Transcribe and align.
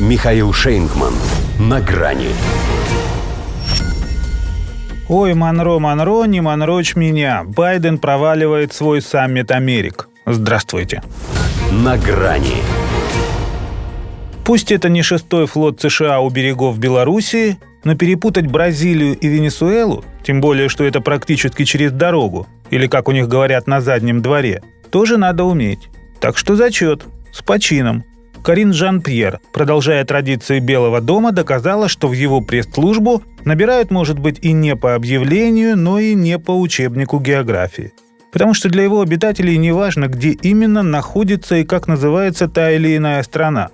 Михаил 0.00 0.52
Шейнгман. 0.52 1.14
На 1.60 1.80
грани. 1.80 2.30
Ой, 5.08 5.34
Монро, 5.34 5.78
Монро, 5.78 6.24
не 6.24 6.40
Монрочь 6.40 6.96
меня. 6.96 7.44
Байден 7.44 7.98
проваливает 7.98 8.72
свой 8.72 9.00
саммит 9.00 9.52
Америк. 9.52 10.08
Здравствуйте. 10.26 11.00
На 11.70 11.96
грани. 11.96 12.56
Пусть 14.44 14.72
это 14.72 14.88
не 14.88 15.02
шестой 15.02 15.46
флот 15.46 15.80
США 15.80 16.18
у 16.18 16.28
берегов 16.28 16.76
Белоруссии, 16.80 17.56
но 17.84 17.94
перепутать 17.94 18.48
Бразилию 18.48 19.16
и 19.16 19.28
Венесуэлу, 19.28 20.04
тем 20.24 20.40
более, 20.40 20.68
что 20.68 20.82
это 20.82 21.00
практически 21.02 21.64
через 21.64 21.92
дорогу, 21.92 22.48
или, 22.70 22.88
как 22.88 23.08
у 23.08 23.12
них 23.12 23.28
говорят, 23.28 23.68
на 23.68 23.80
заднем 23.80 24.22
дворе, 24.22 24.60
тоже 24.90 25.18
надо 25.18 25.44
уметь. 25.44 25.88
Так 26.20 26.36
что 26.36 26.56
зачет. 26.56 27.04
С 27.32 27.42
почином. 27.42 28.04
Карин 28.44 28.74
Жан-Пьер, 28.74 29.40
продолжая 29.54 30.04
традиции 30.04 30.58
Белого 30.58 31.00
дома, 31.00 31.32
доказала, 31.32 31.88
что 31.88 32.08
в 32.08 32.12
его 32.12 32.42
пресс-службу 32.42 33.22
набирают, 33.46 33.90
может 33.90 34.18
быть, 34.18 34.38
и 34.42 34.52
не 34.52 34.76
по 34.76 34.94
объявлению, 34.94 35.78
но 35.78 35.98
и 35.98 36.12
не 36.14 36.38
по 36.38 36.50
учебнику 36.50 37.20
географии. 37.20 37.94
Потому 38.32 38.52
что 38.52 38.68
для 38.68 38.82
его 38.82 39.00
обитателей 39.00 39.56
не 39.56 39.72
важно, 39.72 40.08
где 40.08 40.32
именно 40.32 40.82
находится 40.82 41.56
и 41.56 41.64
как 41.64 41.88
называется 41.88 42.46
та 42.46 42.70
или 42.72 42.94
иная 42.98 43.22
страна. 43.22 43.70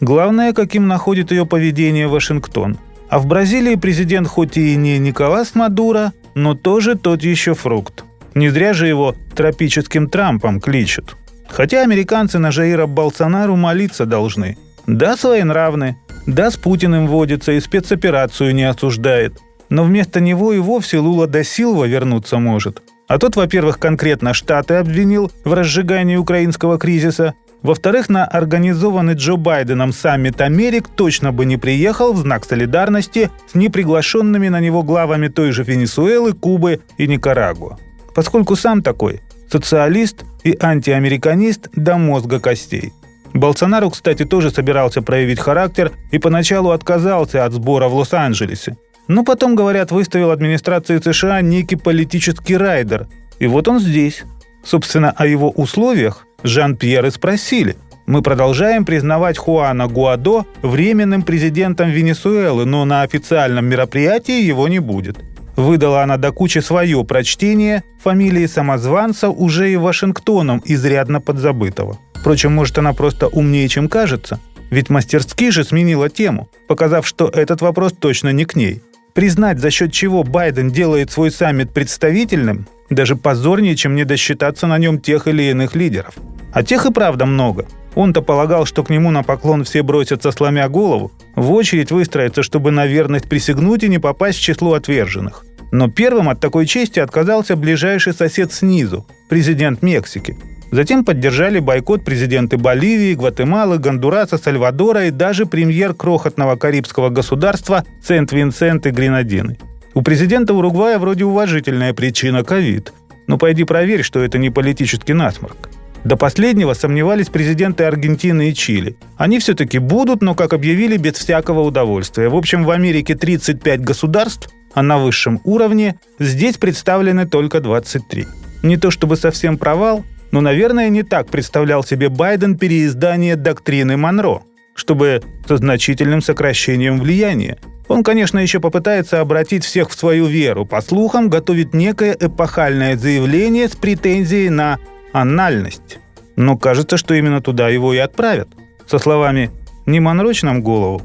Главное, 0.00 0.52
каким 0.52 0.86
находит 0.86 1.32
ее 1.32 1.44
поведение 1.44 2.06
Вашингтон. 2.06 2.78
А 3.08 3.18
в 3.18 3.26
Бразилии 3.26 3.74
президент 3.74 4.28
хоть 4.28 4.56
и 4.56 4.76
не 4.76 5.00
Николас 5.00 5.56
Мадуро, 5.56 6.12
но 6.36 6.54
тоже 6.54 6.94
тот 6.94 7.24
еще 7.24 7.54
фрукт. 7.54 8.04
Не 8.34 8.50
зря 8.50 8.72
же 8.72 8.86
его 8.86 9.16
тропическим 9.34 10.08
Трампом 10.08 10.60
кличут. 10.60 11.16
Хотя 11.52 11.82
американцы 11.82 12.38
на 12.38 12.50
Жаира 12.50 12.86
Болсонару 12.86 13.56
молиться 13.56 14.06
должны. 14.06 14.56
Да, 14.86 15.16
своенравны, 15.16 15.96
да, 16.26 16.50
с 16.50 16.56
Путиным 16.56 17.06
водится 17.06 17.52
и 17.52 17.60
спецоперацию 17.60 18.54
не 18.54 18.64
осуждает. 18.64 19.38
Но 19.68 19.84
вместо 19.84 20.20
него 20.20 20.52
и 20.52 20.58
вовсе 20.58 20.98
Лула 20.98 21.26
до 21.26 21.44
Силва 21.44 21.84
вернуться 21.84 22.38
может. 22.38 22.82
А 23.08 23.18
тот, 23.18 23.36
во-первых, 23.36 23.78
конкретно 23.78 24.32
Штаты 24.32 24.74
обвинил 24.74 25.30
в 25.44 25.52
разжигании 25.52 26.16
украинского 26.16 26.78
кризиса, 26.78 27.34
во-вторых, 27.62 28.08
на 28.08 28.24
организованный 28.24 29.14
Джо 29.14 29.36
Байденом 29.36 29.92
саммит 29.92 30.40
Америк 30.40 30.88
точно 30.88 31.32
бы 31.32 31.44
не 31.44 31.56
приехал 31.56 32.12
в 32.12 32.18
знак 32.18 32.44
солидарности 32.44 33.30
с 33.50 33.54
неприглашенными 33.54 34.48
на 34.48 34.60
него 34.60 34.82
главами 34.82 35.28
той 35.28 35.52
же 35.52 35.62
Венесуэлы, 35.62 36.32
Кубы 36.32 36.80
и 36.98 37.06
Никарагуа. 37.06 37.78
Поскольку 38.14 38.56
сам 38.56 38.82
такой 38.82 39.20
социалист 39.50 40.24
и 40.44 40.56
антиамериканист 40.60 41.68
до 41.74 41.96
мозга 41.96 42.40
костей. 42.40 42.92
Болсонару, 43.34 43.90
кстати, 43.90 44.24
тоже 44.24 44.50
собирался 44.50 45.02
проявить 45.02 45.40
характер 45.40 45.92
и 46.10 46.18
поначалу 46.18 46.70
отказался 46.70 47.44
от 47.44 47.52
сбора 47.52 47.88
в 47.88 47.94
Лос-Анджелесе. 47.94 48.76
Но 49.08 49.24
потом, 49.24 49.54
говорят, 49.54 49.90
выставил 49.90 50.30
администрации 50.30 50.98
США 50.98 51.40
некий 51.40 51.76
политический 51.76 52.56
райдер. 52.56 53.08
И 53.38 53.46
вот 53.46 53.68
он 53.68 53.80
здесь. 53.80 54.22
Собственно, 54.64 55.10
о 55.10 55.26
его 55.26 55.50
условиях 55.50 56.26
Жан-Пьер 56.44 57.06
и 57.06 57.10
спросили. 57.10 57.76
Мы 58.06 58.22
продолжаем 58.22 58.84
признавать 58.84 59.38
Хуана 59.38 59.86
Гуадо 59.86 60.44
временным 60.60 61.22
президентом 61.22 61.90
Венесуэлы, 61.90 62.64
но 62.64 62.84
на 62.84 63.02
официальном 63.02 63.66
мероприятии 63.66 64.42
его 64.42 64.68
не 64.68 64.78
будет. 64.78 65.18
Выдала 65.56 66.02
она 66.02 66.16
до 66.16 66.32
кучи 66.32 66.58
свое 66.60 67.04
прочтение 67.04 67.82
фамилии 68.02 68.46
самозванца 68.46 69.28
уже 69.28 69.72
и 69.72 69.76
Вашингтоном 69.76 70.62
изрядно 70.64 71.20
подзабытого. 71.20 71.98
Впрочем, 72.14 72.52
может, 72.52 72.78
она 72.78 72.92
просто 72.92 73.28
умнее, 73.28 73.68
чем 73.68 73.88
кажется? 73.88 74.40
Ведь 74.70 74.88
мастерски 74.88 75.50
же 75.50 75.64
сменила 75.64 76.08
тему, 76.08 76.48
показав, 76.68 77.06
что 77.06 77.26
этот 77.28 77.60
вопрос 77.60 77.92
точно 77.92 78.32
не 78.32 78.44
к 78.44 78.56
ней. 78.56 78.82
Признать, 79.12 79.58
за 79.58 79.70
счет 79.70 79.92
чего 79.92 80.24
Байден 80.24 80.70
делает 80.70 81.10
свой 81.10 81.30
саммит 81.30 81.74
представительным, 81.74 82.66
даже 82.88 83.14
позорнее, 83.14 83.76
чем 83.76 83.94
не 83.94 84.04
досчитаться 84.04 84.66
на 84.66 84.78
нем 84.78 84.98
тех 84.98 85.28
или 85.28 85.42
иных 85.42 85.74
лидеров. 85.74 86.14
А 86.54 86.62
тех 86.62 86.86
и 86.86 86.92
правда 86.92 87.26
много. 87.26 87.66
Он-то 87.94 88.22
полагал, 88.22 88.64
что 88.64 88.82
к 88.82 88.90
нему 88.90 89.10
на 89.10 89.22
поклон 89.22 89.64
все 89.64 89.82
бросятся, 89.82 90.32
сломя 90.32 90.68
голову, 90.68 91.12
в 91.36 91.52
очередь 91.52 91.90
выстроиться, 91.90 92.42
чтобы 92.42 92.70
на 92.70 92.86
верность 92.86 93.28
присягнуть 93.28 93.84
и 93.84 93.88
не 93.88 93.98
попасть 93.98 94.38
в 94.38 94.42
число 94.42 94.74
отверженных. 94.74 95.44
Но 95.70 95.88
первым 95.88 96.28
от 96.28 96.40
такой 96.40 96.66
чести 96.66 97.00
отказался 97.00 97.56
ближайший 97.56 98.12
сосед 98.12 98.52
снизу, 98.52 99.06
президент 99.28 99.82
Мексики. 99.82 100.36
Затем 100.70 101.04
поддержали 101.04 101.58
бойкот 101.58 102.02
президенты 102.02 102.56
Боливии, 102.56 103.14
Гватемалы, 103.14 103.78
Гондураса, 103.78 104.38
Сальвадора 104.38 105.06
и 105.06 105.10
даже 105.10 105.44
премьер 105.44 105.92
крохотного 105.92 106.56
карибского 106.56 107.10
государства 107.10 107.84
Сент-Винсент 108.02 108.86
и 108.86 108.90
Гренадины. 108.90 109.58
У 109.94 110.00
президента 110.00 110.54
Уругвая 110.54 110.98
вроде 110.98 111.24
уважительная 111.24 111.92
причина– 111.92 112.42
ковид. 112.44 112.94
Но 113.26 113.36
пойди 113.36 113.64
проверь, 113.64 114.02
что 114.02 114.20
это 114.20 114.38
не 114.38 114.48
политический 114.48 115.12
насморк. 115.12 115.68
До 116.04 116.16
последнего 116.16 116.74
сомневались 116.74 117.28
президенты 117.28 117.84
Аргентины 117.84 118.50
и 118.50 118.54
Чили. 118.54 118.96
Они 119.16 119.38
все-таки 119.38 119.78
будут, 119.78 120.20
но, 120.20 120.34
как 120.34 120.52
объявили, 120.52 120.96
без 120.96 121.14
всякого 121.14 121.60
удовольствия. 121.60 122.28
В 122.28 122.36
общем, 122.36 122.64
в 122.64 122.70
Америке 122.70 123.14
35 123.14 123.80
государств, 123.82 124.50
а 124.74 124.82
на 124.82 124.98
высшем 124.98 125.40
уровне 125.44 126.00
здесь 126.18 126.56
представлены 126.56 127.26
только 127.26 127.60
23. 127.60 128.26
Не 128.64 128.76
то 128.76 128.90
чтобы 128.90 129.16
совсем 129.16 129.58
провал, 129.58 130.04
но, 130.32 130.40
наверное, 130.40 130.88
не 130.88 131.04
так 131.04 131.28
представлял 131.28 131.84
себе 131.84 132.08
Байден 132.08 132.58
переиздание 132.58 133.36
доктрины 133.36 133.96
Монро, 133.96 134.42
чтобы 134.74 135.22
со 135.46 135.58
значительным 135.58 136.20
сокращением 136.20 136.98
влияния. 136.98 137.58
Он, 137.86 138.02
конечно, 138.02 138.38
еще 138.38 138.58
попытается 138.58 139.20
обратить 139.20 139.64
всех 139.64 139.90
в 139.90 139.94
свою 139.94 140.26
веру. 140.26 140.64
По 140.64 140.80
слухам, 140.80 141.28
готовит 141.28 141.74
некое 141.74 142.16
эпохальное 142.18 142.96
заявление 142.96 143.68
с 143.68 143.76
претензией 143.76 144.48
на 144.48 144.78
анальность. 145.12 145.98
Но 146.36 146.56
кажется, 146.56 146.96
что 146.96 147.14
именно 147.14 147.40
туда 147.40 147.68
его 147.68 147.92
и 147.92 147.98
отправят. 147.98 148.48
Со 148.86 148.98
словами 148.98 149.50
«Не 149.86 150.00
монрочь 150.00 150.42
нам 150.42 150.62
голову». 150.62 151.02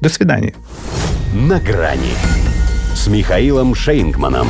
До 0.00 0.08
свидания. 0.08 0.54
На 1.34 1.60
грани 1.60 2.14
с 2.94 3.08
Михаилом 3.08 3.74
Шейнгманом. 3.74 4.48